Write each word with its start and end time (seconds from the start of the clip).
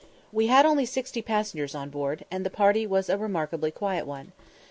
We 0.31 0.47
had 0.47 0.65
only 0.65 0.87
sixty 0.87 1.21
passengers 1.21 1.75
on 1.75 1.91
board, 1.91 2.25
and 2.31 2.43
the 2.43 2.49
party 2.49 2.87
was 2.87 3.07
a 3.07 3.19
remarkably 3.19 3.69
quiet 3.69 4.07
one. 4.07 4.31